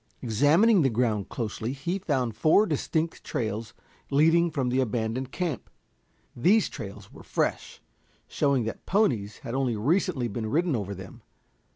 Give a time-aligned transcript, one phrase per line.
[0.23, 3.75] Examining the ground closely he found four distinct trails
[4.09, 5.69] leading from the abandoned camp.
[6.35, 7.83] These trails were fresh,
[8.27, 11.21] showing that ponies had only recently been ridden over them.